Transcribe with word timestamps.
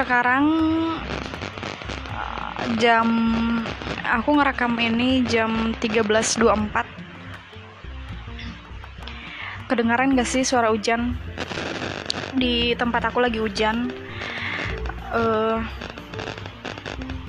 sekarang 0.00 0.48
jam 2.80 3.04
aku 4.08 4.32
ngerekam 4.40 4.72
ini 4.80 5.20
jam 5.28 5.76
13.24 5.76 6.88
kedengaran 9.68 10.16
gak 10.16 10.24
sih 10.24 10.40
suara 10.40 10.72
hujan? 10.72 11.20
Di 12.32 12.72
tempat 12.80 13.12
aku 13.12 13.20
lagi 13.20 13.44
hujan. 13.44 13.92
Uh, 15.12 15.60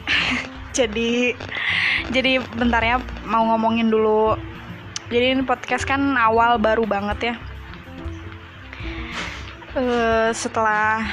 jadi 0.77 1.35
jadi 2.07 2.39
bentar 2.55 2.79
ya 2.79 3.03
mau 3.27 3.51
ngomongin 3.51 3.91
dulu. 3.91 4.39
Jadi 5.11 5.35
ini 5.35 5.43
podcast 5.43 5.83
kan 5.83 6.15
awal 6.15 6.55
baru 6.55 6.87
banget 6.87 7.35
ya. 7.35 7.35
Uh, 9.75 10.31
setelah 10.31 11.03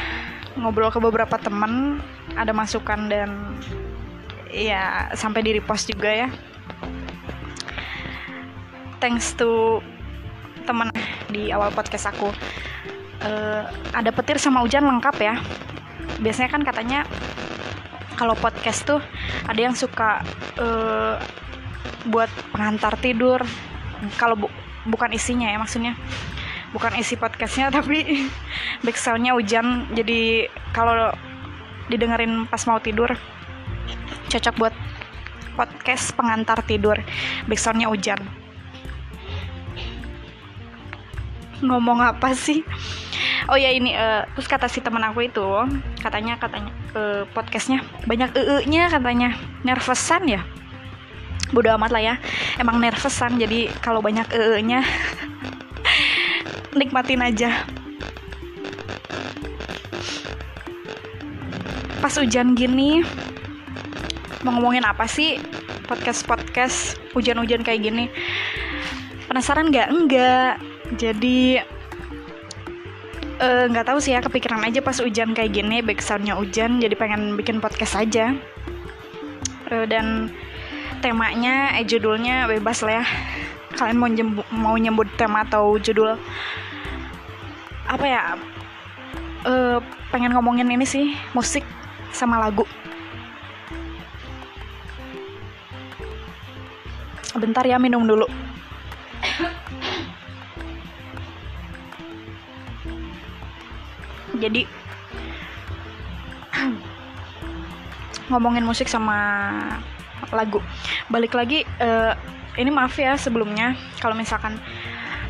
ngobrol 0.58 0.90
ke 0.90 0.98
beberapa 0.98 1.38
temen 1.38 2.02
ada 2.34 2.50
masukan 2.50 3.06
dan 3.06 3.56
ya 4.50 5.08
sampai 5.14 5.40
di 5.46 5.50
repost 5.56 5.88
juga 5.88 6.10
ya. 6.10 6.28
Thanks 8.98 9.38
to 9.38 9.78
teman 10.66 10.90
di 11.30 11.54
awal 11.54 11.70
podcast 11.70 12.10
aku. 12.10 12.34
Uh, 13.18 13.66
ada 13.94 14.10
petir 14.14 14.38
sama 14.38 14.62
hujan 14.62 14.86
lengkap 14.86 15.16
ya. 15.22 15.34
Biasanya 16.18 16.50
kan 16.50 16.62
katanya 16.66 17.00
kalau 18.18 18.34
podcast 18.34 18.82
tuh 18.82 19.00
ada 19.46 19.60
yang 19.62 19.78
suka 19.78 20.26
uh, 20.58 21.14
buat 22.10 22.30
pengantar 22.50 22.98
tidur. 22.98 23.42
Kalau 24.18 24.34
bu 24.34 24.46
bukan 24.88 25.10
isinya 25.12 25.50
ya 25.50 25.58
maksudnya 25.58 25.98
bukan 26.72 26.92
isi 27.00 27.16
podcastnya 27.16 27.72
tapi 27.76 28.28
backsoundnya 28.84 29.34
hujan. 29.34 29.88
Jadi 29.92 30.48
kalau 30.72 31.12
didengerin 31.88 32.44
pas 32.48 32.60
mau 32.68 32.78
tidur 32.80 33.16
cocok 34.28 34.54
buat 34.60 34.74
podcast 35.56 36.14
pengantar 36.14 36.62
tidur. 36.62 37.00
Backsoundnya 37.50 37.90
hujan. 37.90 38.20
Ngomong 41.58 41.98
apa 42.04 42.36
sih? 42.38 42.62
Oh 43.50 43.58
ya 43.58 43.72
ini 43.72 43.96
uh, 43.96 44.28
terus 44.36 44.46
kata 44.46 44.68
si 44.70 44.78
teman 44.84 45.02
aku 45.02 45.26
itu 45.26 45.42
katanya 46.04 46.36
katanya 46.38 46.70
uh, 46.94 47.24
podcastnya 47.34 47.82
banyak 48.06 48.30
ee 48.36 48.62
nya 48.70 48.86
katanya. 48.92 49.34
Nervousan 49.66 50.28
ya? 50.28 50.46
Bodo 51.50 51.72
amat 51.74 51.90
lah 51.90 52.02
ya. 52.04 52.14
Emang 52.60 52.78
nervousan 52.78 53.40
jadi 53.40 53.72
kalau 53.82 54.04
banyak 54.04 54.28
ee 54.30 54.62
nya 54.62 54.84
nikmatin 56.76 57.24
aja. 57.24 57.64
Pas 61.98 62.14
hujan 62.14 62.54
gini 62.54 63.02
mau 64.46 64.54
ngomongin 64.54 64.86
apa 64.86 65.04
sih 65.10 65.42
podcast 65.90 66.22
podcast 66.28 66.96
hujan-hujan 67.16 67.66
kayak 67.66 67.84
gini? 67.84 68.04
Penasaran 69.26 69.72
nggak? 69.72 69.88
Enggak 69.90 70.52
jadi 70.96 71.62
nggak 73.38 73.84
uh, 73.86 73.88
tahu 73.94 73.98
sih 74.02 74.18
ya 74.18 74.20
kepikiran 74.24 74.66
aja 74.66 74.82
pas 74.82 74.98
hujan 74.98 75.30
kayak 75.30 75.54
gini 75.54 75.78
backsoundnya 75.78 76.34
hujan 76.34 76.82
jadi 76.82 76.94
pengen 76.98 77.34
bikin 77.38 77.58
podcast 77.62 77.98
aja. 77.98 78.34
Uh, 79.68 79.84
dan 79.84 80.32
temanya 80.98 81.78
eh 81.78 81.86
judulnya 81.86 82.50
bebas 82.50 82.82
lah 82.82 83.02
ya 83.02 83.06
kalian 83.78 83.98
mau 84.02 84.10
nyebut, 84.10 84.46
mau 84.50 84.74
nyebut 84.74 85.06
tema 85.14 85.46
atau 85.46 85.78
judul 85.78 86.18
apa 87.86 88.04
ya? 88.04 88.34
Uh, 89.46 89.78
pengen 90.10 90.34
ngomongin 90.34 90.66
ini 90.66 90.82
sih 90.82 91.14
musik 91.30 91.62
sama 92.10 92.42
lagu. 92.42 92.66
Bentar 97.38 97.62
ya 97.62 97.78
minum 97.78 98.02
dulu. 98.02 98.26
Jadi 104.42 104.66
ngomongin 108.26 108.66
musik 108.66 108.90
sama 108.90 109.18
lagu. 110.34 110.58
Balik 111.06 111.32
lagi 111.38 111.62
uh, 111.78 112.12
ini 112.58 112.70
maaf 112.74 112.98
ya 112.98 113.14
sebelumnya 113.14 113.78
kalau 114.02 114.18
misalkan 114.18 114.58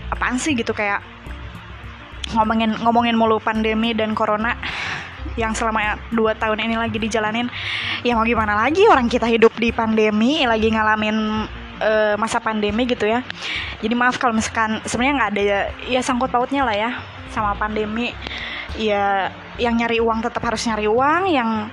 apaan 0.08 0.40
sih 0.40 0.56
gitu 0.56 0.72
kayak 0.72 1.04
ngomongin 2.32 2.72
ngomongin 2.80 3.16
mulu 3.16 3.40
pandemi 3.40 3.92
dan 3.92 4.16
corona 4.16 4.56
yang 5.36 5.52
selama 5.52 6.00
dua 6.10 6.34
tahun 6.34 6.64
ini 6.64 6.74
lagi 6.74 6.98
dijalanin 6.98 7.46
ya 8.02 8.16
mau 8.16 8.24
gimana 8.24 8.56
lagi 8.56 8.88
orang 8.88 9.06
kita 9.06 9.28
hidup 9.28 9.52
di 9.60 9.70
pandemi 9.70 10.42
lagi 10.48 10.72
ngalamin 10.72 11.46
uh, 11.82 12.14
masa 12.18 12.42
pandemi 12.42 12.84
gitu 12.86 13.06
ya. 13.06 13.22
Jadi 13.82 13.94
maaf 13.94 14.18
kalau 14.18 14.34
misalkan 14.34 14.82
sebenarnya 14.84 15.14
nggak 15.18 15.30
ada 15.34 15.42
ya 15.86 16.00
sangkut 16.02 16.30
pautnya 16.30 16.66
lah 16.66 16.74
ya 16.74 16.90
sama 17.30 17.54
pandemi. 17.54 18.12
Ya 18.78 19.32
yang 19.58 19.74
nyari 19.74 19.98
uang 19.98 20.22
tetap 20.22 20.42
harus 20.44 20.62
nyari 20.66 20.86
uang 20.86 21.22
yang 21.30 21.70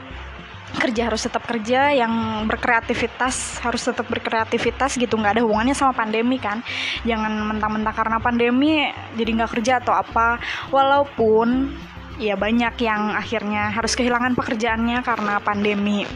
kerja 0.77 1.09
harus 1.09 1.21
tetap 1.25 1.43
kerja 1.47 1.91
yang 1.95 2.45
berkreativitas 2.45 3.59
harus 3.63 3.81
tetap 3.83 4.05
berkreativitas 4.07 4.99
gitu. 4.99 5.15
Nggak 5.15 5.39
ada 5.39 5.43
hubungannya 5.43 5.75
sama 5.75 5.95
pandemi 5.95 6.37
kan? 6.37 6.61
Jangan 7.07 7.31
mentang-mentang 7.55 7.95
karena 7.95 8.17
pandemi 8.19 8.87
jadi 9.15 9.29
nggak 9.41 9.51
kerja 9.59 9.73
atau 9.81 9.95
apa. 9.95 10.37
Walaupun 10.69 11.73
ya 12.21 12.39
banyak 12.39 12.79
yang 12.79 13.11
akhirnya 13.15 13.71
harus 13.75 13.95
kehilangan 13.95 14.35
pekerjaannya 14.35 15.03
karena 15.03 15.39
pandemi. 15.43 16.07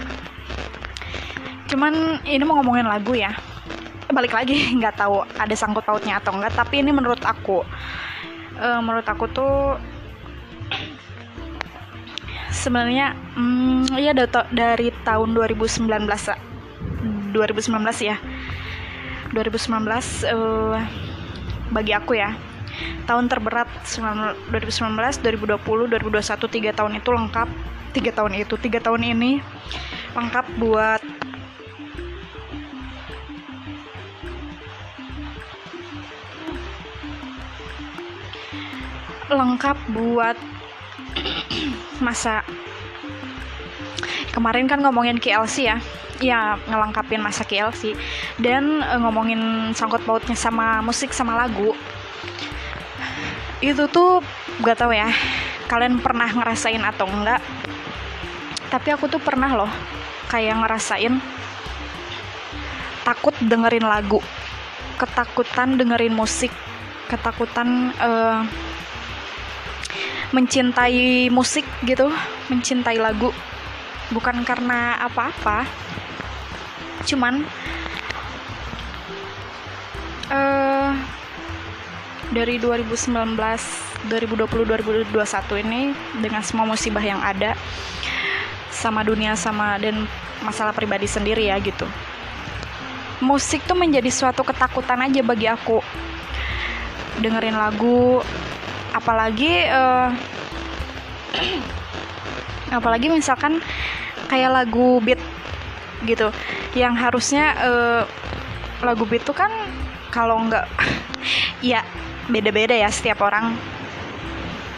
Cuman 1.69 2.23
ini 2.25 2.43
mau 2.43 2.59
ngomongin 2.59 2.87
lagu 2.87 3.13
ya. 3.13 3.35
Balik 4.09 4.33
lagi 4.33 4.57
nggak 4.79 4.97
tahu 4.97 5.21
ada 5.37 5.55
sangkut 5.55 5.85
pautnya 5.85 6.17
atau 6.17 6.33
enggak 6.33 6.57
tapi 6.57 6.81
ini 6.81 6.89
menurut 6.89 7.21
aku 7.21 7.61
uh, 8.59 8.81
menurut 8.83 9.07
aku 9.07 9.25
tuh 9.31 9.79
sebenarnya 12.49 13.13
hmm, 13.37 13.93
ya 13.97 14.13
dari 14.53 14.89
tahun 15.05 15.33
2019 15.33 15.89
2019 17.31 18.09
ya. 18.09 18.17
2019 19.29 19.69
uh, 20.33 20.81
bagi 21.69 21.93
aku 21.93 22.17
ya 22.17 22.33
tahun 23.05 23.29
terberat 23.29 23.69
2019 23.85 25.21
2020 25.21 25.61
2021 25.61 26.49
tiga 26.49 26.71
tahun 26.73 26.93
itu 26.97 27.09
lengkap. 27.09 27.49
Tiga 27.89 28.11
tahun 28.13 28.37
itu 28.37 28.53
tiga 28.61 28.77
tahun 28.81 29.01
ini 29.01 29.41
lengkap 30.13 30.45
buat 30.61 31.01
lengkap 39.29 39.77
buat 39.93 40.37
masa 42.05 42.45
kemarin 44.31 44.69
kan 44.69 44.79
ngomongin 44.81 45.17
KLC 45.17 45.69
ya. 45.69 45.77
Ya 46.19 46.59
ngelengkapin 46.67 47.23
masa 47.23 47.47
KLC 47.47 47.95
dan 48.43 48.83
e, 48.83 48.93
ngomongin 48.99 49.71
sangkut 49.71 50.03
pautnya 50.03 50.35
sama 50.35 50.83
musik 50.83 51.15
sama 51.15 51.31
lagu. 51.39 51.71
Itu 53.63 53.87
tuh 53.87 54.19
gak 54.59 54.83
tau 54.83 54.91
ya 54.91 55.07
kalian 55.71 56.03
pernah 56.03 56.27
ngerasain 56.27 56.83
atau 56.83 57.07
enggak? 57.07 57.39
Tapi 58.67 58.87
aku 58.91 59.07
tuh 59.07 59.23
pernah 59.23 59.63
loh 59.63 59.71
kayak 60.27 60.59
ngerasain 60.59 61.23
takut 63.07 63.33
dengerin 63.41 63.87
lagu 63.87 64.21
ketakutan 64.99 65.79
dengerin 65.79 66.13
musik 66.13 66.51
ketakutan 67.09 67.95
uh, 67.97 68.45
mencintai 70.29 71.27
musik 71.33 71.65
gitu 71.85 72.09
mencintai 72.49 72.97
lagu. 73.01 73.33
Bukan 74.09 74.41
karena 74.45 74.97
apa-apa. 75.01 75.65
Cuman 77.05 77.45
uh, 80.29 80.91
dari 82.29 82.61
2019 82.61 83.09
2020 84.09 85.09
2021 85.09 85.63
ini 85.65 85.91
dengan 86.21 86.41
semua 86.45 86.65
musibah 86.65 87.01
yang 87.01 87.19
ada 87.19 87.57
sama 88.69 89.03
dunia 89.03 89.35
sama 89.35 89.75
dan 89.81 90.07
masalah 90.45 90.71
pribadi 90.71 91.09
sendiri 91.09 91.51
ya 91.51 91.57
gitu. 91.59 91.83
Musik 93.19 93.67
tuh 93.67 93.75
menjadi 93.75 94.07
suatu 94.07 94.47
ketakutan 94.47 95.03
aja 95.03 95.19
bagi 95.19 95.51
aku. 95.51 95.83
Dengerin 97.19 97.59
lagu 97.59 98.23
apalagi 98.93 99.67
uh, 99.69 100.09
apalagi 102.77 103.09
misalkan 103.09 103.61
kayak 104.29 104.53
lagu 104.53 105.01
beat 105.01 105.21
gitu. 106.05 106.29
Yang 106.77 106.93
harusnya 107.01 107.45
uh, 107.59 108.01
lagu 108.85 109.03
beat 109.09 109.25
tuh 109.25 109.35
kan 109.35 109.49
kalau 110.13 110.39
nggak 110.47 110.65
ya 111.73 111.81
beda-beda 112.29 112.77
ya 112.77 112.89
setiap 112.93 113.25
orang. 113.25 113.57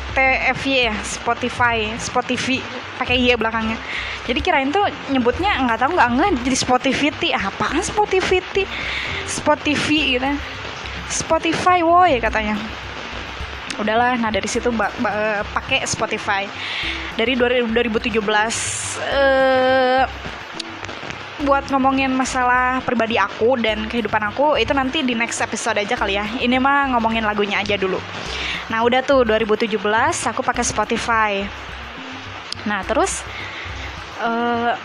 TFY 0.09 0.89
ya 0.89 0.95
Spotify 1.05 1.93
Spotify 2.01 2.57
pakai 2.97 3.15
y 3.15 3.31
belakangnya. 3.37 3.77
Jadi 4.25 4.39
kirain 4.41 4.69
tuh 4.69 4.85
nyebutnya 5.09 5.55
nggak 5.65 5.79
tahu 5.85 5.95
nggak 5.95 6.09
nggak 6.17 6.29
jadi 6.45 6.57
Spotify 6.57 7.09
apaan 7.37 7.81
Spotify 7.81 8.41
Spotify 9.29 10.17
gitu. 10.17 10.29
Spotify 11.09 11.81
woi 11.81 12.21
katanya 12.21 12.53
udahlah 13.79 14.19
nah 14.19 14.29
dari 14.29 14.45
situ 14.45 14.69
pakai 15.55 15.87
Spotify 15.87 16.45
dari 17.15 17.33
2017 17.39 18.19
eh, 19.07 20.03
buat 21.39 21.71
ngomongin 21.71 22.11
masalah 22.11 22.83
pribadi 22.83 23.15
aku 23.15 23.55
dan 23.63 23.87
kehidupan 23.87 24.19
aku 24.27 24.59
itu 24.59 24.75
nanti 24.75 24.99
di 24.99 25.15
next 25.15 25.39
episode 25.39 25.79
aja 25.79 25.95
kali 25.95 26.19
ya 26.19 26.27
ini 26.43 26.59
mah 26.59 26.91
ngomongin 26.91 27.23
lagunya 27.23 27.63
aja 27.63 27.79
dulu 27.79 27.97
Nah 28.69 28.85
udah 28.85 29.01
tuh 29.01 29.25
2017 29.25 29.81
aku 30.29 30.41
pakai 30.45 30.61
Spotify. 30.61 31.31
Nah 32.69 32.85
terus 32.85 33.25
uh, 34.21 34.77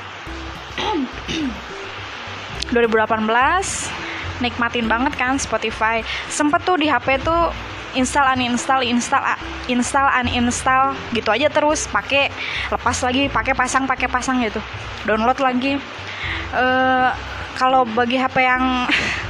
eh, 0.80 2.72
2018 2.72 4.40
nikmatin 4.40 4.88
banget 4.88 5.12
kan 5.20 5.36
Spotify. 5.36 6.00
Sempet 6.32 6.64
tuh 6.64 6.80
di 6.80 6.88
HP 6.88 7.20
tuh 7.20 7.52
install 7.94 8.34
uninstall 8.34 8.82
install 8.82 9.22
install 9.70 10.06
uninstall 10.22 10.94
gitu 11.14 11.30
aja 11.30 11.48
terus. 11.48 11.86
Pakai 11.88 12.30
lepas 12.70 12.96
lagi 13.02 13.30
pakai 13.30 13.54
pasang 13.56 13.88
pakai 13.88 14.06
pasang 14.10 14.42
gitu. 14.42 14.60
Download 15.08 15.38
lagi. 15.38 15.78
Uh, 16.54 17.10
kalau 17.54 17.86
bagi 17.86 18.18
HP 18.18 18.36
yang 18.42 18.86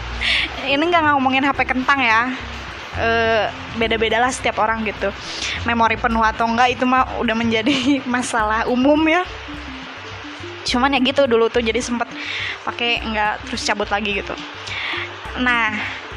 ini 0.74 0.82
nggak 0.82 1.14
ngomongin 1.14 1.44
HP 1.44 1.68
kentang 1.68 2.00
ya. 2.00 2.32
Uh, 2.94 3.50
beda-beda 3.74 4.22
lah 4.22 4.30
setiap 4.30 4.62
orang 4.62 4.86
gitu. 4.86 5.10
Memori 5.66 5.98
penuh 5.98 6.22
atau 6.22 6.46
enggak 6.46 6.78
itu 6.78 6.84
mah 6.86 7.18
udah 7.18 7.34
menjadi 7.34 7.74
masalah 8.14 8.66
umum 8.70 8.98
ya. 9.06 9.22
Cuman 10.64 10.96
ya 10.96 11.00
gitu 11.04 11.28
dulu 11.28 11.52
tuh 11.52 11.60
jadi 11.60 11.76
sempet 11.82 12.08
pakai 12.64 13.04
enggak 13.04 13.42
terus 13.44 13.66
cabut 13.66 13.90
lagi 13.90 14.16
gitu. 14.16 14.32
Nah 15.42 15.74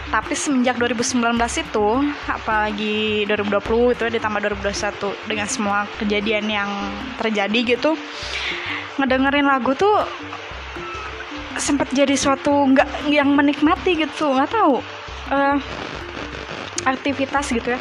tapi 0.08 0.34
semenjak 0.34 0.80
2019 0.80 1.20
itu 1.38 1.88
apalagi 2.32 3.28
2020 3.28 3.96
itu 3.96 4.04
ditambah 4.08 4.40
2021 4.64 5.28
dengan 5.28 5.48
semua 5.52 5.84
kejadian 6.00 6.48
yang 6.48 6.70
terjadi 7.20 7.76
gitu 7.78 8.00
ngedengerin 8.98 9.46
lagu 9.46 9.76
tuh 9.76 10.08
sempet 11.58 11.90
jadi 11.92 12.14
suatu 12.14 12.54
nggak 12.72 13.10
yang 13.12 13.34
menikmati 13.34 13.98
gitu 13.98 14.32
nggak 14.32 14.52
tahu 14.54 14.80
uh, 15.34 15.58
aktivitas 16.88 17.52
gitu 17.52 17.76
ya. 17.76 17.80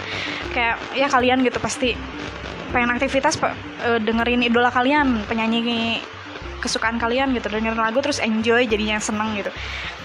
Kayak 0.51 0.77
ya 0.97 1.07
kalian 1.07 1.45
gitu 1.47 1.59
pasti 1.63 1.95
pengen 2.75 2.91
aktivitas 2.91 3.39
uh, 3.39 4.01
dengerin 4.03 4.43
idola 4.43 4.73
kalian 4.75 5.23
penyanyi 5.31 6.03
kesukaan 6.59 6.99
kalian 6.99 7.31
gitu 7.37 7.47
dengerin 7.47 7.79
lagu 7.79 8.03
terus 8.03 8.19
enjoy 8.19 8.67
jadinya 8.67 8.99
seneng 8.99 9.39
gitu. 9.39 9.53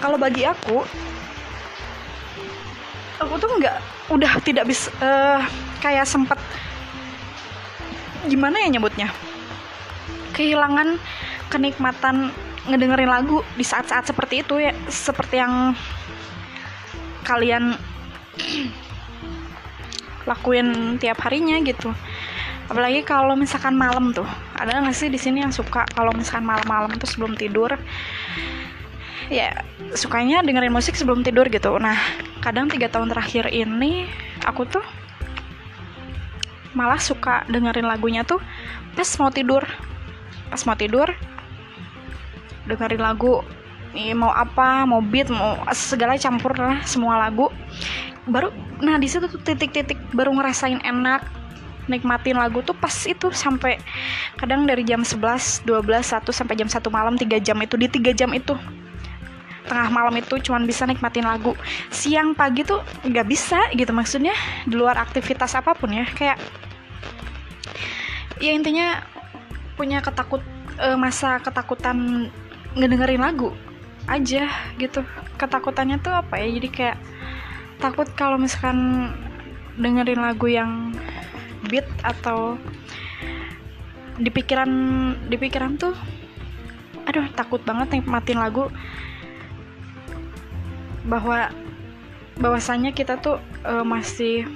Kalau 0.04 0.22
bagi 0.22 0.46
aku 0.46 0.86
aku 3.22 3.38
tuh 3.38 3.50
nggak 3.62 3.78
udah 4.10 4.32
tidak 4.42 4.66
bisa 4.66 4.90
uh, 4.98 5.40
kayak 5.78 6.10
sempet 6.10 6.42
gimana 8.26 8.62
ya 8.62 8.78
nyebutnya? 8.78 9.10
Kehilangan 10.34 10.98
kenikmatan 11.54 12.34
ngedengerin 12.70 13.10
lagu 13.10 13.42
di 13.58 13.66
saat-saat 13.66 14.06
seperti 14.10 14.46
itu 14.46 14.62
ya 14.62 14.74
seperti 14.86 15.42
yang 15.42 15.74
kalian 17.26 17.74
lakuin 20.30 20.98
tiap 21.02 21.22
harinya 21.26 21.58
gitu. 21.66 21.94
Apalagi 22.70 23.04
kalau 23.04 23.36
misalkan 23.36 23.76
malam 23.76 24.14
tuh 24.14 24.28
ada 24.56 24.80
nggak 24.80 24.96
sih 24.96 25.10
di 25.10 25.20
sini 25.20 25.44
yang 25.44 25.52
suka 25.52 25.84
kalau 25.92 26.14
misalkan 26.14 26.46
malam-malam 26.46 26.94
tuh 27.02 27.10
sebelum 27.10 27.34
tidur 27.36 27.74
ya 29.30 29.54
sukanya 29.94 30.42
dengerin 30.42 30.74
musik 30.74 30.96
sebelum 30.98 31.22
tidur 31.22 31.46
gitu. 31.52 31.76
Nah 31.78 31.98
kadang 32.42 32.72
tiga 32.72 32.88
tahun 32.90 33.12
terakhir 33.12 33.52
ini 33.52 34.08
aku 34.48 34.66
tuh 34.66 34.84
malah 36.72 36.98
suka 36.98 37.44
dengerin 37.52 37.86
lagunya 37.86 38.24
tuh 38.24 38.40
pas 38.96 39.08
mau 39.20 39.30
tidur. 39.30 39.62
Pas 40.50 40.62
mau 40.66 40.76
tidur 40.76 41.08
dengerin 42.66 43.02
lagu 43.02 43.44
mau 44.16 44.32
apa 44.32 44.88
mau 44.88 45.04
beat 45.04 45.28
mau 45.28 45.60
segala 45.76 46.16
campur 46.16 46.56
lah 46.56 46.80
semua 46.88 47.20
lagu. 47.20 47.52
Baru 48.26 48.50
nah 48.80 48.98
di 48.98 49.06
situ 49.06 49.28
tuh 49.28 49.42
titik-titik 49.44 50.00
baru 50.16 50.32
ngerasain 50.34 50.80
enak 50.82 51.42
nikmatin 51.90 52.38
lagu 52.38 52.62
tuh 52.62 52.78
pas 52.78 52.94
itu 53.04 53.34
sampai 53.34 53.82
kadang 54.38 54.64
dari 54.70 54.86
jam 54.86 55.02
11, 55.02 55.66
12, 55.66 55.84
1 55.84 56.30
sampai 56.30 56.56
jam 56.56 56.70
1 56.70 56.78
malam 56.94 57.18
3 57.18 57.42
jam 57.42 57.58
itu 57.60 57.76
di 57.76 57.88
3 57.90 58.14
jam 58.14 58.32
itu 58.32 58.54
tengah 59.68 59.90
malam 59.94 60.14
itu 60.18 60.38
cuman 60.42 60.66
bisa 60.66 60.86
nikmatin 60.90 61.26
lagu. 61.26 61.54
Siang 61.94 62.34
pagi 62.34 62.66
tuh 62.66 62.82
nggak 63.06 63.28
bisa 63.28 63.60
gitu 63.78 63.92
maksudnya 63.94 64.34
di 64.66 64.76
luar 64.76 64.98
aktivitas 64.98 65.54
apa 65.58 65.78
pun 65.78 65.94
ya 65.94 66.06
kayak 66.18 66.38
ya 68.42 68.52
intinya 68.52 69.06
punya 69.78 70.02
ketakut 70.02 70.42
uh, 70.82 70.98
masa 70.98 71.38
ketakutan 71.42 72.30
ngedengerin 72.74 73.22
lagu 73.22 73.54
aja 74.10 74.50
gitu. 74.82 75.06
Ketakutannya 75.38 76.02
tuh 76.02 76.14
apa 76.14 76.42
ya? 76.42 76.48
Jadi 76.50 76.70
kayak 76.70 76.98
takut 77.82 78.10
kalau 78.14 78.38
misalkan 78.38 79.10
dengerin 79.78 80.22
lagu 80.22 80.46
yang 80.50 80.94
beat 81.70 81.86
atau 82.02 82.58
di 84.22 84.30
pikiran 84.30 84.70
di 85.30 85.36
pikiran 85.40 85.82
tuh 85.82 85.96
aduh 87.10 87.26
takut 87.34 87.62
banget 87.66 87.98
nih 87.98 88.04
matiin 88.06 88.38
lagu 88.38 88.70
bahwa 91.06 91.50
bahwasannya 92.42 92.92
kita 92.96 93.22
tuh 93.22 93.38
uh, 93.68 93.86
masih 93.86 94.48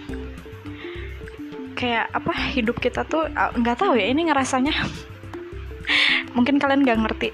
kayak 1.76 2.08
apa 2.16 2.32
hidup 2.56 2.80
kita 2.80 3.04
tuh 3.04 3.28
nggak 3.34 3.76
uh, 3.78 3.80
tahu 3.80 3.94
ya 4.00 4.08
ini 4.10 4.30
ngerasanya. 4.30 4.74
Mungkin 6.36 6.58
kalian 6.58 6.84
nggak 6.84 7.00
ngerti 7.06 7.30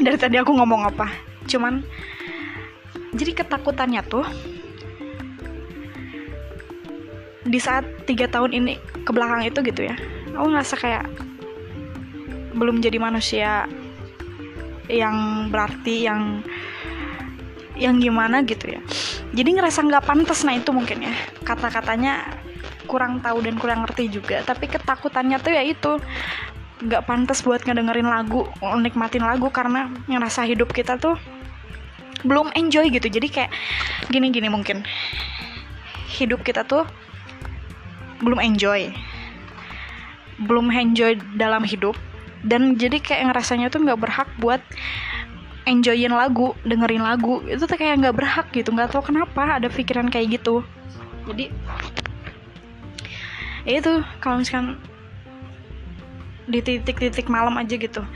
dari 0.00 0.18
tadi 0.18 0.36
aku 0.40 0.52
ngomong 0.52 0.88
apa. 0.88 1.08
Cuman 1.46 1.84
jadi 3.16 3.32
ketakutannya 3.32 4.02
tuh 4.04 4.26
di 7.46 7.62
saat 7.62 7.86
tiga 8.04 8.26
tahun 8.26 8.50
ini 8.52 8.72
ke 9.06 9.10
belakang 9.14 9.46
itu 9.46 9.62
gitu 9.62 9.86
ya 9.86 9.94
aku 10.34 10.46
ngerasa 10.50 10.74
kayak 10.76 11.06
belum 12.58 12.82
jadi 12.82 12.98
manusia 12.98 13.70
yang 14.90 15.48
berarti 15.50 16.06
yang 16.06 16.42
yang 17.76 18.00
gimana 18.00 18.42
gitu 18.42 18.72
ya. 18.72 18.80
Jadi 19.36 19.60
ngerasa 19.60 19.84
nggak 19.84 20.04
pantas 20.04 20.42
nah 20.42 20.56
itu 20.56 20.72
mungkin 20.72 21.06
ya. 21.06 21.14
Kata-katanya 21.44 22.40
kurang 22.88 23.20
tahu 23.20 23.42
dan 23.42 23.60
kurang 23.60 23.84
ngerti 23.84 24.08
juga 24.08 24.40
tapi 24.42 24.66
ketakutannya 24.66 25.36
tuh 25.38 25.52
ya 25.52 25.62
itu. 25.62 25.92
Nggak 26.76 27.08
pantas 27.08 27.40
buat 27.40 27.64
ngedengerin 27.64 28.08
lagu 28.08 28.48
nikmatin 28.60 29.24
lagu 29.24 29.48
karena 29.48 29.88
ngerasa 30.08 30.44
hidup 30.44 30.72
kita 30.72 31.00
tuh 31.00 31.16
belum 32.24 32.52
enjoy 32.56 32.88
gitu. 32.88 33.06
Jadi 33.06 33.28
kayak 33.28 33.50
gini-gini 34.08 34.48
mungkin. 34.48 34.84
Hidup 36.16 36.40
kita 36.40 36.64
tuh 36.64 36.88
belum 38.24 38.40
enjoy. 38.40 38.92
Belum 40.40 40.68
enjoy 40.72 41.16
dalam 41.36 41.64
hidup. 41.64 41.96
Dan 42.46 42.76
jadi 42.78 43.00
kayak 43.02 43.32
ngerasanya 43.32 43.72
tuh 43.72 43.82
nggak 43.82 43.98
berhak 44.00 44.28
buat 44.38 44.60
enjoyin 45.66 46.14
lagu 46.14 46.54
dengerin 46.62 47.02
lagu. 47.02 47.42
Itu 47.44 47.66
tuh 47.66 47.76
kayak 47.76 48.00
nggak 48.06 48.16
berhak 48.16 48.46
gitu 48.54 48.70
nggak 48.72 48.94
tahu 48.94 49.12
kenapa 49.12 49.58
ada 49.58 49.66
pikiran 49.66 50.08
kayak 50.08 50.40
gitu. 50.40 50.62
Jadi 51.26 51.50
ya 53.66 53.82
itu 53.82 53.92
kalau 54.22 54.40
misalkan 54.40 54.78
di 56.46 56.62
titik-titik 56.62 57.26
malam 57.26 57.58
aja 57.58 57.74
gitu. 57.74 58.06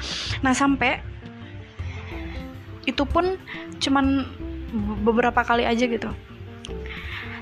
Nah 0.46 0.54
sampai 0.54 1.02
itu 2.86 3.02
pun 3.02 3.34
cuman 3.82 4.24
beberapa 5.02 5.42
kali 5.42 5.66
aja 5.66 5.84
gitu. 5.90 6.14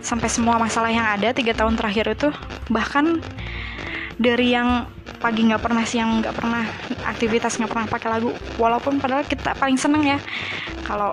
Sampai 0.00 0.32
semua 0.32 0.56
masalah 0.56 0.88
yang 0.88 1.04
ada 1.04 1.36
tiga 1.36 1.52
tahun 1.52 1.76
terakhir 1.76 2.16
itu 2.16 2.28
bahkan 2.72 3.20
dari 4.16 4.56
yang 4.56 4.88
pagi 5.18 5.46
nggak 5.50 5.62
pernah 5.62 5.84
siang 5.84 6.22
nggak 6.22 6.34
pernah 6.34 6.64
aktivitas 7.06 7.58
nggak 7.58 7.70
pernah 7.70 7.86
pakai 7.90 8.08
lagu. 8.08 8.30
Walaupun 8.56 9.02
padahal 9.02 9.26
kita 9.26 9.54
paling 9.58 9.76
seneng 9.76 10.06
ya. 10.06 10.18
Kalau 10.86 11.12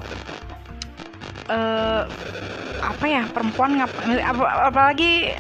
uh, 1.50 2.04
apa 2.86 3.06
ya 3.06 3.26
perempuan 3.30 3.82
nggak 3.82 3.92
ap 4.22 4.40
apalagi 4.74 5.34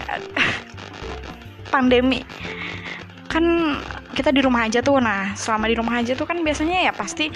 pandemi. 1.74 2.25
Kan 3.29 3.77
kita 4.15 4.31
di 4.31 4.41
rumah 4.41 4.65
aja 4.65 4.79
tuh 4.79 4.98
nah 4.98 5.36
selama 5.36 5.67
di 5.67 5.75
rumah 5.75 6.00
aja 6.00 6.15
tuh 6.15 6.24
kan 6.24 6.39
biasanya 6.39 6.88
ya 6.88 6.91
pasti 6.95 7.29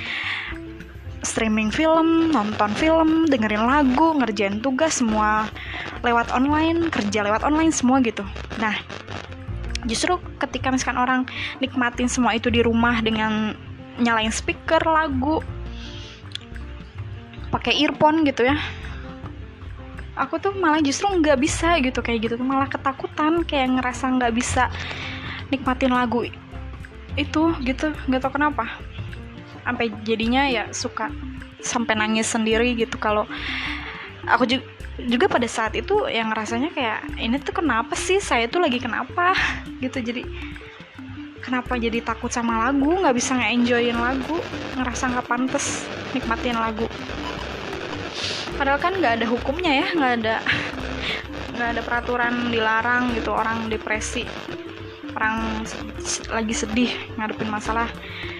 streaming 1.20 1.68
film, 1.70 2.32
nonton 2.32 2.72
film, 2.80 3.28
dengerin 3.28 3.68
lagu, 3.68 4.16
ngerjain 4.16 4.64
tugas 4.64 5.04
semua 5.04 5.52
lewat 6.04 6.32
online, 6.32 6.88
kerja 6.88 7.28
lewat 7.28 7.44
online 7.44 7.76
semua 7.76 8.00
gitu. 8.00 8.24
Nah, 8.58 8.76
justru 9.90 10.22
ketika 10.38 10.70
misalkan 10.70 11.02
orang 11.02 11.22
nikmatin 11.58 12.06
semua 12.06 12.38
itu 12.38 12.54
di 12.54 12.62
rumah 12.62 13.02
dengan 13.02 13.58
nyalain 13.98 14.30
speaker 14.30 14.80
lagu 14.86 15.42
pakai 17.50 17.82
earphone 17.82 18.22
gitu 18.24 18.46
ya 18.46 18.56
aku 20.14 20.38
tuh 20.38 20.54
malah 20.54 20.80
justru 20.86 21.10
nggak 21.10 21.42
bisa 21.42 21.82
gitu 21.82 22.00
kayak 22.06 22.30
gitu 22.30 22.38
malah 22.38 22.70
ketakutan 22.70 23.42
kayak 23.42 23.82
ngerasa 23.82 24.06
nggak 24.14 24.34
bisa 24.38 24.70
nikmatin 25.50 25.90
lagu 25.90 26.30
itu 27.18 27.52
gitu. 27.66 27.92
Nggak 28.08 28.22
tau 28.24 28.34
kenapa. 28.34 28.66
Sampai 29.68 29.92
jadinya 30.08 30.48
ya 30.48 30.72
suka 30.72 31.12
sampai 31.60 32.00
nangis 32.00 32.32
sendiri 32.32 32.74
gitu. 32.80 32.96
Kalau 32.96 33.28
aku 34.26 34.46
juga 34.46 34.66
juga 35.08 35.32
pada 35.32 35.48
saat 35.48 35.78
itu 35.78 36.10
yang 36.12 36.34
rasanya 36.36 36.74
kayak 36.76 37.16
ini 37.16 37.40
tuh 37.40 37.64
kenapa 37.64 37.96
sih? 37.96 38.20
Saya 38.20 38.52
tuh 38.52 38.60
lagi 38.60 38.82
kenapa? 38.82 39.32
Gitu. 39.84 40.04
Jadi 40.04 40.22
kenapa 41.40 41.80
jadi 41.80 42.04
takut 42.04 42.28
sama 42.34 42.68
lagu? 42.68 43.00
Nggak 43.00 43.16
bisa 43.16 43.38
nge-enjoyin 43.40 43.96
lagu. 43.96 44.36
Ngerasa 44.76 45.16
nggak 45.16 45.28
pantas 45.30 45.88
nikmatin 46.12 46.60
lagu. 46.60 46.90
Padahal 48.60 48.80
kan 48.82 48.94
nggak 49.00 49.24
ada 49.24 49.26
hukumnya 49.30 49.72
ya. 49.72 49.88
Nggak 49.96 50.14
ada 50.20 50.36
nggak 51.56 51.70
ada 51.78 51.82
peraturan 51.84 52.52
dilarang 52.52 53.16
gitu. 53.16 53.32
Orang 53.32 53.72
depresi. 53.72 54.28
Orang 55.16 55.64
lagi 56.32 56.54
sedih 56.56 56.92
ngadepin 57.16 57.48
masalah. 57.48 57.88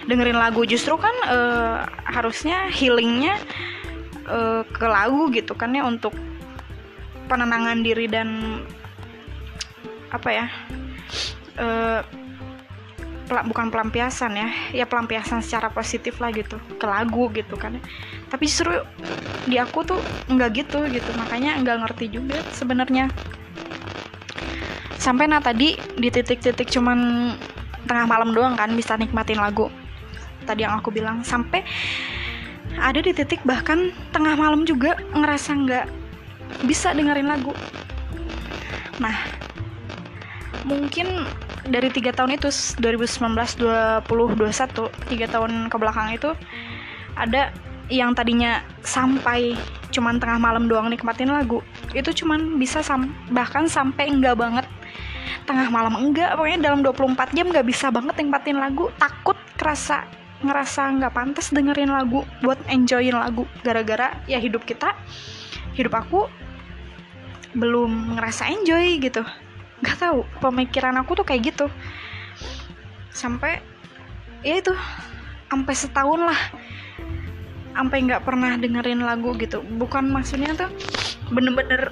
Dengerin 0.04 0.36
lagu 0.36 0.66
justru 0.68 0.98
kan 1.00 1.12
uh, 1.28 1.86
harusnya 2.04 2.68
healingnya 2.68 3.38
uh, 4.26 4.62
ke 4.66 4.86
lagu 4.86 5.30
gitu 5.30 5.54
kan 5.54 5.70
ya 5.72 5.86
untuk 5.86 6.14
penenangan 7.30 7.86
diri 7.86 8.10
dan 8.10 8.58
apa 10.10 10.28
ya 10.34 10.46
uh, 11.62 12.02
bukan 13.30 13.70
pelampiasan 13.70 14.34
ya 14.34 14.50
ya 14.74 14.84
pelampiasan 14.90 15.38
secara 15.38 15.70
positif 15.70 16.18
lah 16.18 16.34
gitu 16.34 16.58
ke 16.82 16.86
lagu 16.90 17.30
gitu 17.30 17.54
kan. 17.54 17.78
Tapi 18.26 18.42
justru 18.50 18.74
di 19.46 19.54
aku 19.54 19.86
tuh 19.86 20.02
nggak 20.26 20.50
gitu 20.58 20.82
gitu 20.90 21.10
makanya 21.14 21.54
nggak 21.62 21.86
ngerti 21.86 22.10
juga 22.10 22.42
sebenarnya. 22.50 23.06
Sampai 24.98 25.30
nah 25.30 25.38
tadi 25.38 25.78
di 25.78 26.08
titik-titik 26.10 26.66
cuman 26.74 27.32
tengah 27.86 28.10
malam 28.10 28.34
doang 28.34 28.58
kan 28.58 28.74
bisa 28.74 28.98
nikmatin 28.98 29.38
lagu. 29.38 29.70
Tadi 30.42 30.66
yang 30.66 30.74
aku 30.82 30.90
bilang 30.90 31.22
sampai 31.22 31.62
ada 32.82 32.98
di 32.98 33.14
titik 33.14 33.42
bahkan 33.46 33.94
tengah 34.10 34.34
malam 34.34 34.66
juga 34.66 34.98
ngerasa 35.14 35.50
nggak 35.54 35.86
bisa 36.64 36.92
dengerin 36.92 37.28
lagu. 37.28 37.54
Nah 39.00 39.16
mungkin 40.68 41.24
dari 41.66 41.88
tiga 41.88 42.12
tahun 42.12 42.36
itu 42.36 42.52
2019 42.78 43.62
20 43.62 44.04
21 44.06 45.08
tiga 45.08 45.26
tahun 45.30 45.72
ke 45.72 45.76
belakang 45.80 46.08
itu 46.12 46.30
ada 47.16 47.52
yang 47.90 48.14
tadinya 48.14 48.62
sampai 48.86 49.58
cuman 49.90 50.22
tengah 50.22 50.38
malam 50.38 50.70
doang 50.70 50.86
nikmatin 50.86 51.26
lagu 51.26 51.58
itu 51.90 52.22
cuman 52.22 52.60
bisa 52.60 52.84
sam 52.86 53.10
bahkan 53.34 53.66
sampai 53.66 54.06
enggak 54.06 54.38
banget. 54.38 54.66
Tengah 55.48 55.66
malam 55.72 55.98
enggak 55.98 56.38
pokoknya 56.38 56.70
dalam 56.70 56.80
24 56.86 57.34
jam 57.34 57.50
nggak 57.50 57.66
bisa 57.66 57.90
banget 57.90 58.14
nikmatin 58.22 58.58
lagu 58.62 58.92
takut 59.00 59.34
kerasa 59.58 60.06
ngerasa 60.40 60.96
nggak 60.96 61.12
pantas 61.12 61.52
dengerin 61.52 61.92
lagu 61.92 62.24
buat 62.40 62.56
enjoyin 62.70 63.12
lagu 63.12 63.44
gara-gara 63.60 64.16
ya 64.24 64.40
hidup 64.40 64.64
kita 64.64 64.96
hidup 65.80 65.96
aku 65.96 66.28
belum 67.56 68.18
ngerasa 68.18 68.46
enjoy 68.52 69.00
gitu. 69.02 69.24
Nggak 69.80 69.96
tahu 69.96 70.18
pemikiran 70.38 70.94
aku 71.00 71.18
tuh 71.18 71.26
kayak 71.26 71.54
gitu. 71.54 71.66
Sampai 73.10 73.64
ya 74.44 74.60
itu 74.60 74.72
sampai 75.48 75.74
setahun 75.74 76.20
lah. 76.20 76.40
Sampai 77.74 78.04
nggak 78.04 78.22
pernah 78.22 78.54
dengerin 78.60 79.02
lagu 79.02 79.34
gitu. 79.40 79.64
Bukan 79.64 80.12
maksudnya 80.12 80.52
tuh 80.54 80.70
bener-bener 81.32 81.90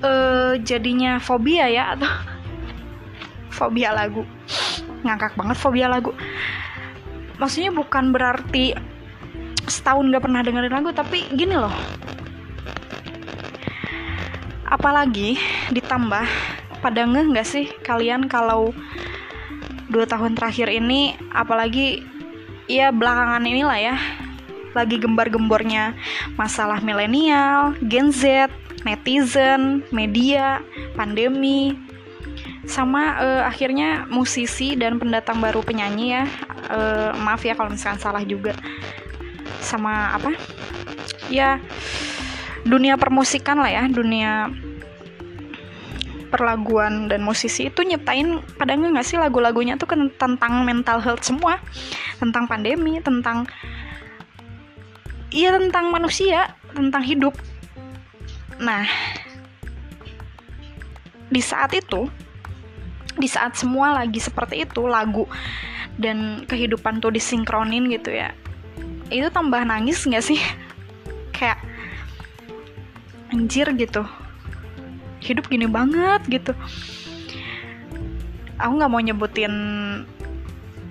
uh, 0.00 0.56
jadinya 0.64 1.20
fobia 1.20 1.68
ya 1.68 1.94
atau 1.94 2.10
fobia 3.56 3.92
lagu. 3.92 4.24
Ngangkak 5.04 5.36
banget 5.36 5.56
fobia 5.60 5.86
lagu. 5.86 6.16
Maksudnya 7.36 7.68
bukan 7.68 8.16
berarti 8.16 8.72
setahun 9.66 10.08
gak 10.14 10.24
pernah 10.24 10.40
dengerin 10.46 10.72
lagu 10.72 10.94
tapi 10.94 11.26
gini 11.34 11.58
loh 11.58 11.74
apalagi 14.68 15.38
ditambah 15.72 16.26
pada 16.82 17.02
ngeh 17.08 17.32
nggak 17.32 17.48
sih 17.48 17.66
kalian 17.82 18.28
kalau 18.30 18.70
dua 19.90 20.04
tahun 20.06 20.34
terakhir 20.34 20.68
ini? 20.70 21.14
Apalagi 21.32 22.02
ya 22.66 22.90
belakangan 22.90 23.46
inilah 23.46 23.78
ya 23.78 23.96
lagi 24.76 25.00
gembar-gembornya 25.00 25.96
masalah 26.36 26.84
milenial, 26.84 27.72
Gen 27.88 28.12
Z, 28.12 28.52
netizen, 28.84 29.80
media, 29.88 30.60
pandemi, 30.92 31.72
sama 32.68 33.16
uh, 33.16 33.42
akhirnya 33.48 34.04
musisi 34.12 34.76
dan 34.76 35.00
pendatang 35.00 35.40
baru 35.40 35.64
penyanyi 35.64 36.20
ya, 36.20 36.24
uh, 36.68 37.10
maaf 37.16 37.40
ya 37.40 37.56
kalau 37.56 37.72
misalkan 37.72 37.96
salah 37.96 38.20
juga, 38.20 38.52
sama 39.64 40.12
apa? 40.12 40.36
Ya 41.32 41.56
dunia 42.66 42.98
permusikan 42.98 43.62
lah 43.62 43.70
ya 43.70 43.84
dunia 43.86 44.50
perlaguan 46.26 47.06
dan 47.06 47.22
musisi 47.22 47.70
itu 47.70 47.86
nyiptain 47.86 48.42
pada 48.58 48.74
nggak 48.74 49.06
sih 49.06 49.16
lagu-lagunya 49.16 49.78
tuh 49.78 49.86
kan 49.86 50.10
tentang 50.18 50.66
mental 50.66 50.98
health 50.98 51.22
semua 51.22 51.62
tentang 52.18 52.50
pandemi 52.50 52.98
tentang 52.98 53.46
iya 55.30 55.54
tentang 55.54 55.94
manusia 55.94 56.52
tentang 56.74 57.02
hidup. 57.06 57.32
Nah 58.58 58.84
di 61.30 61.40
saat 61.40 61.72
itu 61.72 62.10
di 63.16 63.30
saat 63.30 63.56
semua 63.56 63.96
lagi 63.96 64.20
seperti 64.20 64.66
itu 64.66 64.84
lagu 64.84 65.24
dan 65.96 66.44
kehidupan 66.44 67.00
tuh 67.00 67.08
disinkronin 67.08 67.88
gitu 67.88 68.12
ya 68.12 68.36
itu 69.08 69.30
tambah 69.30 69.62
nangis 69.62 70.02
nggak 70.04 70.24
sih? 70.24 70.40
Kayak 71.36 71.62
anjir 73.30 73.66
gitu. 73.74 74.02
Hidup 75.22 75.48
gini 75.50 75.66
banget 75.66 76.22
gitu. 76.28 76.52
Aku 78.56 78.72
nggak 78.78 78.90
mau 78.90 79.02
nyebutin 79.02 79.52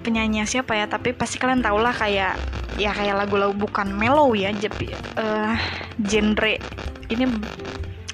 penyanyi 0.06 0.46
siapa 0.46 0.78
ya 0.78 0.86
tapi 0.86 1.18
pasti 1.18 1.42
kalian 1.42 1.66
tau 1.66 1.82
lah 1.82 1.90
kayak 1.90 2.38
ya 2.78 2.94
kayak 2.94 3.26
lagu-lagu 3.26 3.58
bukan 3.58 3.90
mellow 3.90 4.38
ya 4.38 4.54
jadi 4.54 4.94
uh, 5.18 5.56
genre. 6.04 6.62
Ini 7.10 7.26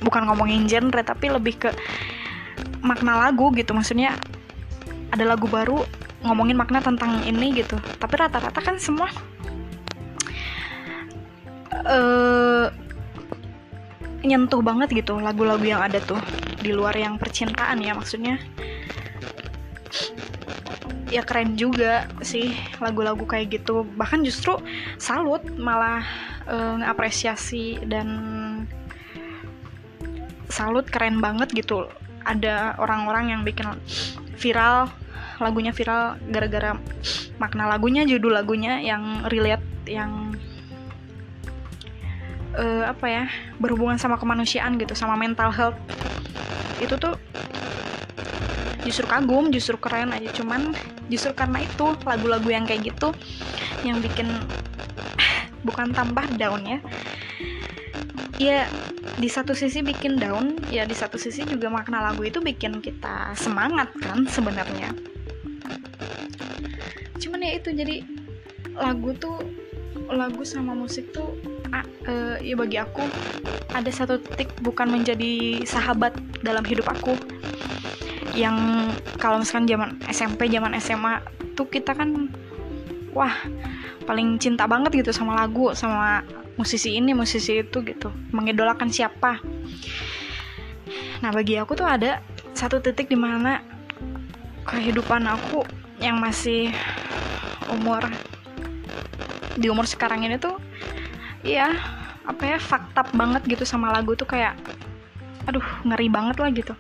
bukan 0.02 0.28
ngomongin 0.32 0.68
genre 0.68 1.02
tapi 1.04 1.32
lebih 1.32 1.68
ke 1.68 1.70
makna 2.84 3.28
lagu 3.28 3.52
gitu. 3.56 3.76
Maksudnya 3.76 4.16
ada 5.12 5.28
lagu 5.28 5.52
baru 5.52 5.84
ngomongin 6.24 6.56
makna 6.56 6.80
tentang 6.80 7.26
ini 7.28 7.60
gitu. 7.60 7.76
Tapi 8.00 8.14
rata-rata 8.16 8.62
kan 8.64 8.80
semua 8.80 9.12
uh, 11.86 12.68
nyentuh 14.22 14.62
banget 14.62 14.94
gitu 14.94 15.18
lagu-lagu 15.18 15.66
yang 15.66 15.82
ada 15.82 15.98
tuh 16.02 16.22
di 16.62 16.72
luar 16.72 16.94
yang 16.94 17.18
percintaan 17.18 17.82
ya 17.82 17.98
maksudnya. 17.98 18.38
Ya 21.12 21.28
keren 21.28 21.60
juga 21.60 22.08
sih 22.24 22.56
lagu-lagu 22.80 23.28
kayak 23.28 23.62
gitu. 23.62 23.84
Bahkan 23.84 24.24
justru 24.24 24.56
salut 24.96 25.44
malah 25.60 26.06
uh, 26.48 26.80
ngapresiasi 26.80 27.84
dan 27.84 28.08
salut 30.48 30.88
keren 30.88 31.20
banget 31.20 31.52
gitu. 31.52 31.92
Ada 32.24 32.80
orang-orang 32.80 33.36
yang 33.36 33.42
bikin 33.44 33.68
viral 34.40 34.88
lagunya 35.42 35.74
viral 35.74 36.22
gara-gara 36.30 36.78
makna 37.42 37.66
lagunya 37.66 38.06
judul 38.06 38.38
lagunya 38.38 38.78
yang 38.78 39.26
relate 39.26 39.66
yang 39.90 40.38
uh, 42.58 42.84
apa 42.92 43.06
ya 43.08 43.24
berhubungan 43.62 43.96
sama 43.96 44.20
kemanusiaan 44.20 44.76
gitu 44.80 44.96
sama 44.98 45.16
mental 45.16 45.52
health. 45.52 45.78
Itu 46.82 46.98
tuh 46.98 47.16
justru 48.84 49.06
kagum 49.06 49.54
justru 49.54 49.78
keren 49.78 50.12
aja. 50.12 50.30
Cuman 50.34 50.76
justru 51.08 51.32
karena 51.36 51.64
itu 51.64 51.96
lagu-lagu 52.04 52.50
yang 52.50 52.66
kayak 52.66 52.92
gitu 52.92 53.14
yang 53.86 54.00
bikin 54.02 54.28
bukan 55.68 55.94
tambah 55.96 56.26
down 56.36 56.64
ya. 56.66 56.80
Ya 58.42 58.66
di 59.22 59.30
satu 59.30 59.54
sisi 59.54 59.86
bikin 59.86 60.18
down 60.18 60.58
ya 60.74 60.90
di 60.90 60.98
satu 60.98 61.22
sisi 61.22 61.46
juga 61.46 61.70
makna 61.70 62.02
lagu 62.02 62.26
itu 62.26 62.42
bikin 62.42 62.82
kita 62.82 63.38
semangat 63.38 63.94
kan 64.02 64.26
sebenarnya. 64.26 64.90
Cuman 67.22 67.46
ya 67.46 67.52
itu 67.62 67.70
jadi 67.70 68.02
lagu 68.74 69.14
tuh 69.14 69.46
lagu 70.10 70.42
sama 70.42 70.74
musik 70.74 71.14
tuh 71.14 71.38
uh, 72.08 72.38
ya 72.42 72.56
bagi 72.58 72.78
aku 72.80 73.04
ada 73.72 73.92
satu 73.92 74.20
titik 74.20 74.52
bukan 74.60 74.90
menjadi 74.90 75.64
sahabat 75.64 76.16
dalam 76.42 76.64
hidup 76.66 76.88
aku. 76.90 77.16
Yang 78.32 78.58
kalau 79.20 79.44
misalkan 79.44 79.68
zaman 79.68 79.90
SMP 80.08 80.48
zaman 80.48 80.72
SMA 80.80 81.20
tuh 81.56 81.68
kita 81.68 81.92
kan 81.92 82.32
wah 83.12 83.36
paling 84.08 84.40
cinta 84.40 84.66
banget 84.66 85.04
gitu 85.04 85.12
sama 85.12 85.36
lagu 85.36 85.76
sama 85.76 86.24
musisi 86.56 86.96
ini 86.96 87.12
musisi 87.12 87.64
itu 87.64 87.84
gitu. 87.84 88.10
Mengidolakan 88.32 88.88
siapa. 88.88 89.40
Nah 91.22 91.30
bagi 91.30 91.60
aku 91.60 91.76
tuh 91.76 91.86
ada 91.88 92.24
satu 92.56 92.80
titik 92.80 93.08
di 93.12 93.20
mana 93.20 93.62
kehidupan 94.66 95.28
aku 95.28 95.64
yang 96.02 96.18
masih 96.18 96.74
umur 97.70 98.04
di 99.56 99.68
umur 99.70 99.86
sekarang 99.86 100.24
ini 100.26 100.40
tuh 100.40 100.58
iya 101.42 101.74
apa 102.26 102.44
ya 102.46 102.58
fakta 102.62 103.06
banget 103.18 103.42
gitu 103.50 103.66
sama 103.66 103.90
lagu 103.90 104.14
tuh 104.14 104.30
kayak 104.30 104.54
aduh 105.50 105.66
ngeri 105.86 106.08
banget 106.08 106.38
lah 106.38 106.50
gitu. 106.54 106.74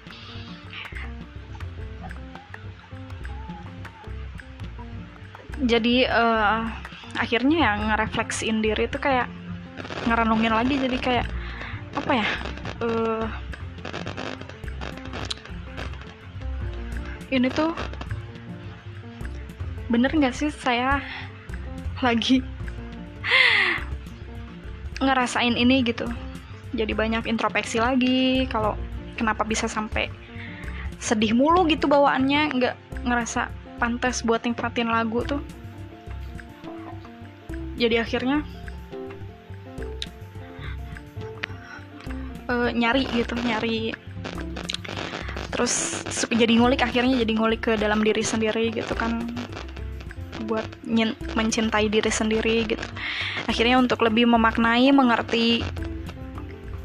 Jadi 5.61 6.09
uh, 6.09 6.65
akhirnya 7.17 7.57
ya 7.61 7.71
ngerefleksiin 7.77 8.65
diri 8.65 8.89
itu 8.89 8.97
kayak 8.97 9.29
ngerenungin 10.09 10.53
lagi 10.53 10.77
jadi 10.77 10.97
kayak 10.97 11.27
apa 11.91 12.11
ya 12.23 12.27
uh, 12.81 13.25
ini 17.29 17.47
tuh 17.51 17.75
bener 19.91 20.11
nggak 20.11 20.35
sih 20.35 20.49
saya 20.49 21.03
lagi 21.99 22.43
ngerasain 25.01 25.57
ini 25.57 25.81
gitu. 25.83 26.05
Jadi 26.71 26.93
banyak 26.95 27.27
introspeksi 27.27 27.83
lagi 27.83 28.47
kalau 28.47 28.79
kenapa 29.19 29.43
bisa 29.43 29.67
sampai 29.67 30.07
sedih 31.01 31.33
mulu 31.35 31.67
gitu 31.67 31.89
bawaannya 31.89 32.41
nggak 32.55 32.75
ngerasa 33.03 33.49
pantas 33.81 34.21
buat 34.21 34.45
nikmatin 34.45 34.87
lagu 34.87 35.25
tuh. 35.25 35.41
Jadi 37.75 37.97
akhirnya 37.97 38.45
uh, 42.47 42.69
nyari 42.69 43.09
gitu 43.09 43.33
nyari. 43.41 43.91
Terus 45.51 46.05
jadi 46.31 46.53
ngulik 46.55 46.85
akhirnya 46.85 47.19
jadi 47.19 47.33
ngulik 47.35 47.61
ke 47.67 47.73
dalam 47.75 47.99
diri 48.05 48.23
sendiri 48.23 48.71
gitu 48.71 48.95
kan 48.95 49.27
buat 50.43 50.65
mencintai 51.37 51.87
diri 51.87 52.11
sendiri 52.11 52.65
gitu. 52.65 52.87
Akhirnya 53.47 53.77
untuk 53.77 54.01
lebih 54.03 54.27
memaknai 54.27 54.89
mengerti 54.91 55.61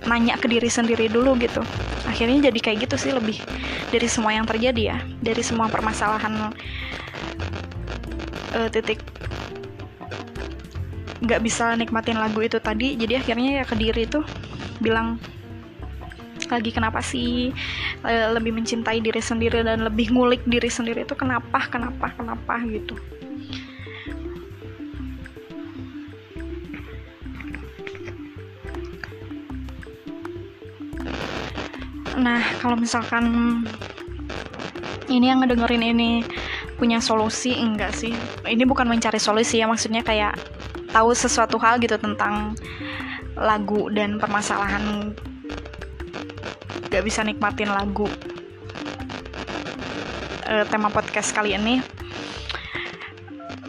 nanya 0.06 0.38
ke 0.38 0.46
diri 0.46 0.70
sendiri 0.70 1.10
dulu 1.10 1.34
gitu. 1.42 1.60
Akhirnya 2.06 2.48
jadi 2.48 2.58
kayak 2.62 2.78
gitu 2.86 2.96
sih 2.96 3.12
lebih 3.12 3.42
dari 3.90 4.06
semua 4.06 4.32
yang 4.34 4.46
terjadi 4.46 4.94
ya 4.94 4.98
dari 5.18 5.42
semua 5.42 5.66
permasalahan 5.66 6.54
uh, 8.54 8.68
titik 8.70 9.02
nggak 11.16 11.40
bisa 11.42 11.74
nikmatin 11.74 12.16
lagu 12.16 12.38
itu 12.44 12.62
tadi. 12.62 12.94
Jadi 12.94 13.18
akhirnya 13.18 13.62
ya 13.62 13.64
ke 13.66 13.74
diri 13.74 14.06
tuh 14.06 14.22
bilang 14.78 15.18
lagi 16.46 16.70
kenapa 16.70 17.02
sih 17.02 17.50
uh, 18.06 18.30
lebih 18.38 18.54
mencintai 18.54 19.02
diri 19.02 19.18
sendiri 19.18 19.66
dan 19.66 19.82
lebih 19.82 20.14
ngulik 20.14 20.46
diri 20.46 20.70
sendiri 20.70 21.02
itu 21.02 21.18
kenapa 21.18 21.66
kenapa 21.66 22.14
kenapa? 22.14 22.62
gitu 22.70 22.94
Nah, 32.16 32.40
kalau 32.64 32.80
misalkan 32.80 33.24
ini 35.12 35.28
yang 35.28 35.44
ngedengerin 35.44 35.84
ini 35.84 36.10
punya 36.80 36.98
solusi 36.98 37.52
enggak 37.52 37.92
sih? 37.92 38.16
Ini 38.48 38.64
bukan 38.64 38.88
mencari 38.88 39.20
solusi 39.20 39.60
ya, 39.60 39.68
maksudnya 39.68 40.00
kayak 40.00 40.32
tahu 40.90 41.12
sesuatu 41.12 41.60
hal 41.60 41.76
gitu 41.76 42.00
tentang 42.00 42.56
lagu 43.36 43.92
dan 43.92 44.16
permasalahan 44.16 45.12
gak 46.88 47.04
bisa 47.04 47.20
nikmatin 47.20 47.68
lagu. 47.68 48.08
E, 50.46 50.64
tema 50.72 50.88
podcast 50.88 51.36
kali 51.36 51.52
ini 51.52 51.84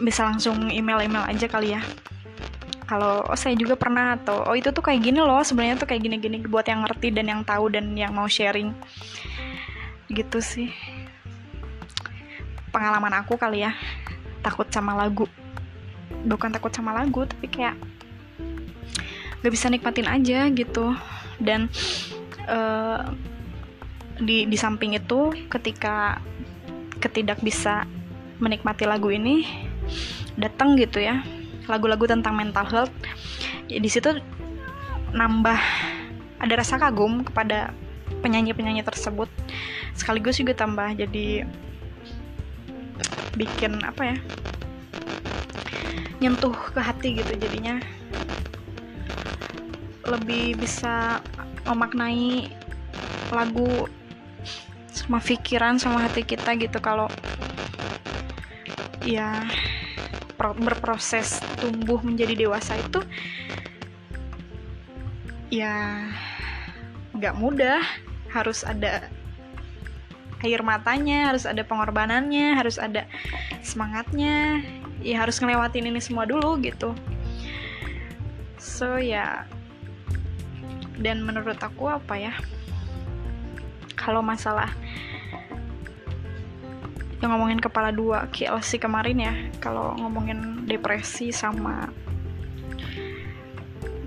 bisa 0.00 0.24
langsung 0.24 0.70
email-email 0.70 1.26
aja 1.26 1.50
kali 1.50 1.74
ya 1.74 1.82
kalau 2.88 3.20
saya 3.36 3.52
juga 3.52 3.76
pernah 3.76 4.16
atau 4.16 4.48
oh 4.48 4.56
itu 4.56 4.72
tuh 4.72 4.80
kayak 4.80 5.04
gini 5.04 5.20
loh 5.20 5.44
sebenarnya 5.44 5.76
tuh 5.76 5.84
kayak 5.84 6.08
gini-gini 6.08 6.40
buat 6.48 6.64
yang 6.64 6.88
ngerti 6.88 7.12
dan 7.12 7.28
yang 7.28 7.42
tahu 7.44 7.68
dan 7.68 7.92
yang 7.92 8.16
mau 8.16 8.24
sharing. 8.24 8.72
Gitu 10.08 10.40
sih. 10.40 10.72
Pengalaman 12.72 13.12
aku 13.20 13.36
kali 13.36 13.68
ya 13.68 13.76
takut 14.40 14.64
sama 14.72 14.96
lagu. 14.96 15.28
Bukan 16.24 16.48
takut 16.48 16.72
sama 16.72 16.96
lagu 16.96 17.28
tapi 17.28 17.52
kayak 17.52 17.76
gak 19.44 19.52
bisa 19.52 19.68
nikmatin 19.68 20.08
aja 20.08 20.48
gitu. 20.48 20.96
Dan 21.36 21.68
uh, 22.48 23.12
di 24.16 24.48
di 24.48 24.56
samping 24.56 24.96
itu 24.96 25.36
ketika 25.52 26.24
ketidak 27.04 27.44
bisa 27.44 27.84
menikmati 28.40 28.88
lagu 28.88 29.12
ini 29.12 29.44
datang 30.40 30.74
gitu 30.74 31.04
ya 31.04 31.22
lagu-lagu 31.68 32.08
tentang 32.08 32.34
mental 32.34 32.64
health 32.66 32.94
ya, 33.68 33.78
di 33.78 33.86
situ 33.92 34.16
nambah 35.12 35.60
ada 36.40 36.54
rasa 36.56 36.80
kagum 36.80 37.22
kepada 37.24 37.72
penyanyi-penyanyi 38.24 38.82
tersebut. 38.82 39.28
Sekaligus 39.94 40.38
juga 40.38 40.54
tambah 40.54 40.94
jadi 40.94 41.46
bikin 43.38 43.78
apa 43.86 44.14
ya 44.14 44.16
nyentuh 46.18 46.54
ke 46.74 46.80
hati 46.82 47.22
gitu 47.22 47.32
jadinya. 47.38 47.78
Lebih 50.02 50.58
bisa 50.58 51.22
memaknai 51.68 52.50
lagu 53.30 53.86
sama 54.90 55.22
pikiran 55.22 55.78
sama 55.78 56.02
hati 56.02 56.26
kita 56.26 56.58
gitu 56.58 56.80
kalau 56.82 57.06
ya 59.04 59.46
berproses 60.38 61.42
tumbuh 61.58 61.98
menjadi 61.98 62.46
dewasa 62.46 62.78
itu 62.78 63.02
ya 65.50 66.06
nggak 67.16 67.34
mudah. 67.36 67.82
Harus 68.28 68.62
ada 68.62 69.08
air 70.44 70.62
matanya 70.62 71.32
harus 71.32 71.48
ada 71.48 71.66
pengorbanannya 71.66 72.54
harus 72.54 72.78
ada 72.78 73.08
semangatnya. 73.66 74.62
Ya 75.02 75.22
harus 75.22 75.42
ngelewatin 75.42 75.90
ini 75.90 75.98
semua 75.98 76.26
dulu 76.26 76.58
gitu. 76.62 76.94
So 78.58 79.02
ya 79.02 79.46
dan 80.98 81.22
menurut 81.22 81.58
aku 81.62 81.90
apa 81.90 82.14
ya 82.18 82.34
kalau 83.94 84.22
masalah 84.22 84.70
yang 87.18 87.34
ngomongin 87.34 87.58
kepala 87.58 87.90
dua 87.90 88.30
KLC 88.30 88.78
kemarin 88.78 89.18
ya 89.18 89.34
kalau 89.58 89.94
ngomongin 89.98 90.64
depresi 90.70 91.34
sama 91.34 91.90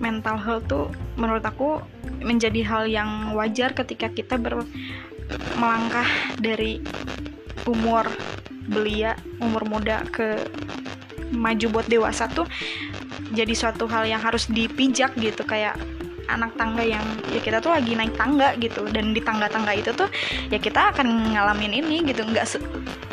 mental 0.01 0.39
health 0.39 0.65
tuh 0.71 0.87
menurut 1.19 1.43
aku 1.45 1.83
menjadi 2.23 2.61
hal 2.65 2.83
yang 2.89 3.35
wajar 3.37 3.75
ketika 3.75 4.09
kita 4.09 4.39
ber 4.39 4.65
melangkah 5.59 6.07
dari 6.41 6.81
umur 7.67 8.09
belia 8.71 9.15
umur 9.43 9.67
muda 9.67 10.03
ke 10.09 10.47
maju 11.31 11.65
buat 11.71 11.87
dewasa 11.87 12.27
tuh 12.31 12.47
jadi 13.31 13.53
suatu 13.55 13.87
hal 13.87 14.03
yang 14.07 14.19
harus 14.19 14.47
dipijak 14.51 15.15
gitu 15.15 15.43
kayak 15.47 15.79
anak 16.27 16.53
tangga 16.59 16.83
yang 16.85 17.03
ya 17.31 17.39
kita 17.41 17.63
tuh 17.63 17.73
lagi 17.73 17.97
naik 17.97 18.13
tangga 18.13 18.53
gitu. 18.59 18.85
Dan 18.89 19.15
di 19.15 19.21
tangga-tangga 19.23 19.73
itu 19.73 19.91
tuh 19.95 20.09
ya 20.51 20.59
kita 20.61 20.93
akan 20.93 21.33
ngalamin 21.33 21.81
ini 21.81 22.05
gitu. 22.05 22.21
Nggak 22.25 22.45
se 22.45 22.57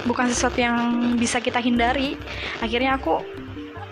bukan 0.05 0.29
sesuatu 0.29 0.59
yang 0.61 0.77
bisa 1.17 1.41
kita 1.41 1.63
hindari. 1.63 2.19
Akhirnya 2.61 2.97
aku 3.01 3.23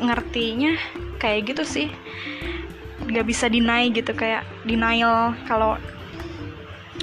ngertinya 0.02 0.76
kayak 1.16 1.54
gitu 1.54 1.62
sih. 1.64 1.88
Nggak 3.06 3.26
bisa 3.28 3.46
deny 3.46 3.88
gitu 3.94 4.12
kayak 4.12 4.44
denial 4.66 5.32
kalau 5.46 5.78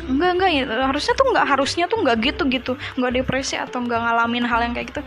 enggak 0.03 0.35
enggak 0.35 0.51
ya 0.51 0.63
harusnya 0.83 1.13
tuh 1.15 1.25
nggak 1.31 1.47
harusnya 1.47 1.85
tuh 1.87 1.97
nggak 2.03 2.17
gitu 2.21 2.43
gitu. 2.51 2.73
Nggak 2.99 3.23
depresi 3.23 3.55
atau 3.55 3.79
nggak 3.81 3.99
ngalamin 4.03 4.45
hal 4.45 4.59
yang 4.65 4.73
kayak 4.75 4.91
gitu. 4.91 5.01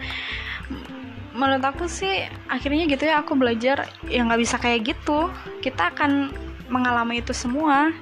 Menurut 1.36 1.60
aku 1.60 1.84
sih 1.84 2.24
akhirnya 2.48 2.88
gitu 2.88 3.04
ya 3.04 3.20
aku 3.20 3.36
belajar 3.36 3.84
ya 4.08 4.24
nggak 4.24 4.40
bisa 4.40 4.56
kayak 4.56 4.96
gitu. 4.96 5.28
Kita 5.60 5.92
akan 5.92 6.32
mengalami 6.66 7.22
itu 7.22 7.30
semua 7.34 7.94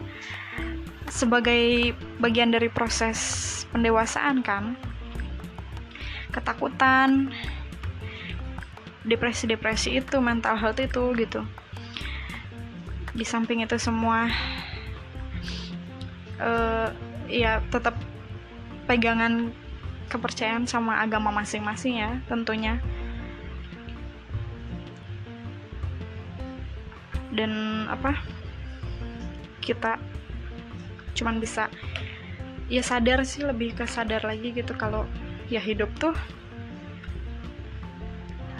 sebagai 1.09 1.93
bagian 2.19 2.51
dari 2.51 2.73
proses 2.73 3.19
pendewasaan 3.71 4.41
kan? 4.41 4.75
Ketakutan 6.33 7.31
depresi-depresi 9.05 10.01
itu 10.01 10.17
mental 10.19 10.57
health 10.57 10.81
itu 10.81 11.13
gitu. 11.21 11.45
Di 13.15 13.23
samping 13.23 13.63
itu 13.63 13.77
semua 13.79 14.27
uh, 16.41 16.89
ya 17.29 17.63
tetap 17.71 17.95
pegangan 18.91 19.53
kepercayaan 20.11 20.67
sama 20.69 21.01
agama 21.01 21.31
masing-masing 21.31 22.01
ya 22.01 22.19
tentunya. 22.27 22.81
Dan 27.35 27.85
apa 27.91 28.15
kita 29.65 29.97
cuman 31.17 31.41
bisa 31.41 31.73
ya 32.69 32.85
sadar 32.85 33.25
sih 33.25 33.45
lebih 33.45 33.73
ke 33.73 33.89
sadar 33.89 34.21
lagi 34.29 34.53
gitu 34.53 34.77
kalau 34.77 35.09
ya 35.49 35.61
hidup 35.61 35.89
tuh 35.97 36.13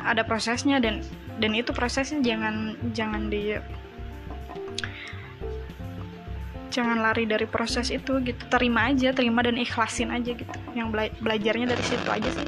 ada 0.05 0.25
prosesnya 0.25 0.81
dan 0.81 1.01
dan 1.41 1.53
itu 1.57 1.73
prosesnya 1.73 2.21
jangan 2.21 2.77
jangan 2.93 3.29
di 3.29 3.57
jangan 6.75 6.99
lari 6.99 7.23
dari 7.23 7.47
proses 7.47 7.95
itu 7.95 8.19
gitu. 8.27 8.43
Terima 8.51 8.91
aja 8.91 9.15
terima 9.15 9.47
dan 9.47 9.55
ikhlasin 9.55 10.11
aja 10.11 10.35
gitu. 10.35 10.51
Yang 10.75 10.89
bela 10.91 11.05
belajarnya 11.23 11.67
dari 11.71 11.85
situ 11.87 12.09
aja 12.11 12.29
sih. 12.35 12.47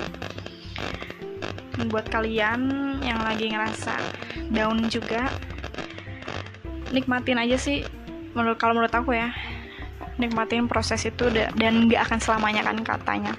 Buat 1.87 2.11
kalian 2.11 2.61
yang 3.07 3.23
lagi 3.23 3.55
ngerasa 3.55 3.95
down 4.51 4.91
juga 4.91 5.31
nikmatin 6.91 7.39
aja 7.39 7.55
sih 7.55 7.87
menurut 8.37 8.61
kalau 8.61 8.77
menurut 8.77 8.93
aku 8.93 9.17
ya 9.17 9.33
nikmatin 10.21 10.69
proses 10.69 11.09
itu 11.09 11.33
dan 11.33 11.89
nggak 11.89 12.05
akan 12.05 12.19
selamanya 12.21 12.63
kan 12.69 12.77
katanya. 12.85 13.33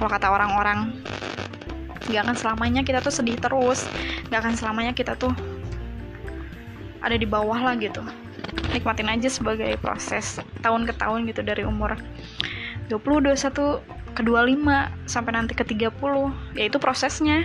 Kalau 0.00 0.08
kata 0.08 0.32
orang-orang 0.32 0.96
nggak 2.08 2.22
akan 2.24 2.36
selamanya 2.36 2.80
kita 2.84 3.00
tuh 3.04 3.12
sedih 3.12 3.36
terus 3.36 3.84
nggak 4.28 4.40
akan 4.44 4.54
selamanya 4.56 4.92
kita 4.96 5.16
tuh 5.16 5.32
ada 7.04 7.16
di 7.16 7.28
bawah 7.28 7.56
lah 7.56 7.76
gitu. 7.76 8.00
Nikmatin 8.72 9.12
aja 9.12 9.28
sebagai 9.28 9.76
proses 9.80 10.40
tahun 10.64 10.88
ke 10.88 10.96
tahun 10.96 11.28
gitu 11.28 11.44
dari 11.44 11.62
umur 11.68 11.94
20, 12.88 13.28
21, 13.28 13.80
ke 14.12 14.22
25 14.24 15.08
sampai 15.08 15.32
nanti 15.36 15.52
ke 15.52 15.64
30 15.64 15.92
yaitu 16.56 16.76
prosesnya. 16.80 17.44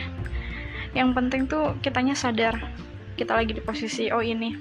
Yang 0.95 1.09
penting 1.15 1.41
tuh 1.45 1.75
kitanya 1.83 2.15
sadar 2.15 2.55
kita 3.19 3.35
lagi 3.35 3.51
di 3.51 3.59
posisi 3.59 4.07
oh 4.15 4.23
ini 4.23 4.55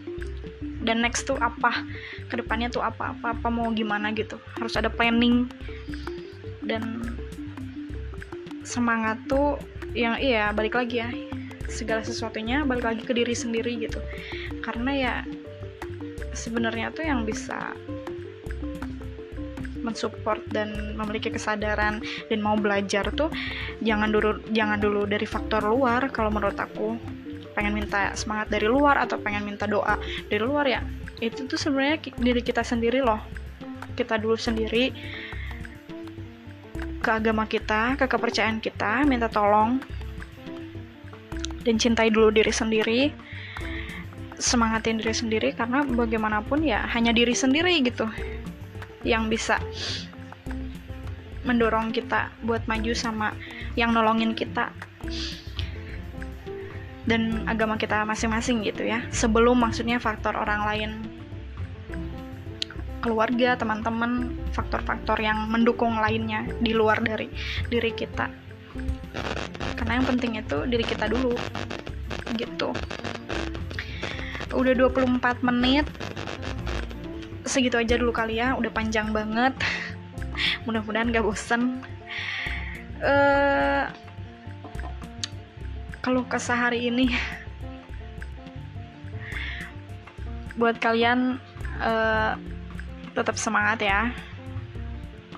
dan 0.88 1.05
next 1.05 1.29
tuh 1.29 1.37
apa 1.37 1.85
ke 2.33 2.40
depannya 2.40 2.72
tuh 2.72 2.81
apa 2.81 3.12
apa 3.12 3.37
apa 3.37 3.48
mau 3.53 3.68
gimana 3.77 4.09
gitu. 4.16 4.40
Harus 4.57 4.72
ada 4.81 4.88
planning 4.88 5.44
dan 6.64 7.05
semangat 8.64 9.20
tuh 9.29 9.61
yang 9.92 10.16
iya 10.16 10.48
balik 10.57 10.81
lagi 10.81 11.05
ya. 11.05 11.12
Segala 11.68 12.01
sesuatunya 12.01 12.64
balik 12.64 12.88
lagi 12.88 13.05
ke 13.05 13.12
diri 13.12 13.37
sendiri 13.37 13.77
gitu. 13.85 14.01
Karena 14.64 14.90
ya 14.96 15.14
sebenarnya 16.33 16.88
tuh 16.96 17.05
yang 17.05 17.29
bisa 17.29 17.77
mensupport 19.85 20.40
dan 20.53 20.96
memiliki 20.96 21.33
kesadaran 21.33 22.05
dan 22.29 22.38
mau 22.44 22.59
belajar 22.61 23.09
tuh 23.16 23.33
jangan 23.81 24.12
dulu 24.12 24.37
jangan 24.53 24.77
dulu 24.77 25.09
dari 25.09 25.24
faktor 25.24 25.64
luar 25.64 26.12
kalau 26.12 26.29
menurut 26.29 26.59
aku 26.61 27.01
pengen 27.59 27.75
minta 27.75 28.14
semangat 28.14 28.55
dari 28.55 28.71
luar 28.71 29.03
atau 29.03 29.18
pengen 29.18 29.42
minta 29.42 29.66
doa 29.66 29.99
dari 30.31 30.38
luar 30.38 30.71
ya 30.71 30.81
itu 31.18 31.51
tuh 31.51 31.59
sebenarnya 31.59 31.99
diri 32.14 32.38
kita 32.47 32.62
sendiri 32.62 33.03
loh. 33.03 33.18
Kita 33.99 34.14
dulu 34.14 34.38
sendiri 34.38 34.94
ke 37.03 37.11
agama 37.11 37.51
kita 37.51 37.99
ke 37.99 38.07
kepercayaan 38.07 38.62
kita 38.62 39.03
minta 39.03 39.27
tolong 39.27 39.83
dan 41.66 41.75
cintai 41.79 42.11
dulu 42.11 42.31
diri 42.31 42.55
sendiri 42.55 43.11
semangatin 44.38 45.03
diri 45.03 45.14
sendiri 45.14 45.49
karena 45.55 45.83
bagaimanapun 45.83 46.62
ya 46.62 46.87
hanya 46.94 47.11
diri 47.11 47.35
sendiri 47.35 47.75
gitu 47.83 48.07
yang 49.03 49.27
bisa 49.27 49.59
mendorong 51.42 51.90
kita 51.90 52.31
buat 52.47 52.62
maju 52.71 52.92
sama 52.94 53.35
yang 53.75 53.94
nolongin 53.94 54.35
kita 54.35 54.71
dan 57.09 57.49
agama 57.49 57.81
kita 57.81 58.05
masing-masing 58.05 58.61
gitu 58.68 58.85
ya 58.85 59.01
sebelum 59.09 59.57
maksudnya 59.57 59.97
faktor 59.97 60.37
orang 60.37 60.68
lain 60.68 60.90
keluarga, 63.01 63.55
teman-teman, 63.55 64.35
faktor-faktor 64.53 65.18
yang 65.23 65.47
mendukung 65.49 65.97
lainnya 66.03 66.44
di 66.59 66.75
luar 66.75 66.99
dari 67.01 67.31
diri 67.71 67.94
kita. 67.94 68.27
Karena 69.79 70.03
yang 70.03 70.07
penting 70.07 70.38
itu 70.38 70.66
diri 70.66 70.85
kita 70.85 71.07
dulu. 71.07 71.35
Gitu. 72.35 72.68
Udah 74.53 74.75
24 74.75 75.40
menit. 75.47 75.87
Segitu 77.49 77.81
aja 77.81 77.97
dulu 77.97 78.12
kali 78.12 78.42
ya, 78.42 78.59
udah 78.59 78.68
panjang 78.68 79.14
banget. 79.14 79.57
Mudah-mudahan 80.68 81.14
gak 81.14 81.25
bosen. 81.25 81.81
Eh 82.99 83.09
uh, 83.09 84.08
keluh 86.01 86.27
kesah 86.27 86.69
hari 86.69 86.89
ini 86.89 87.11
buat 90.59 90.79
kalian 90.83 91.39
uh, 91.79 92.35
tetap 93.15 93.39
semangat 93.39 93.83
ya. 93.83 94.11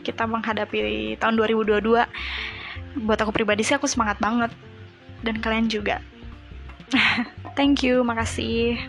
Kita 0.01 0.25
menghadapi 0.25 1.15
tahun 1.21 1.37
2022 1.37 3.05
buat 3.05 3.19
aku 3.21 3.31
pribadi 3.31 3.61
sih 3.61 3.77
aku 3.77 3.85
semangat 3.85 4.17
banget. 4.21 4.53
Dan 5.21 5.37
kalian 5.45 5.69
juga. 5.69 6.01
Thank 7.57 7.85
you 7.85 8.01
makasih 8.01 8.81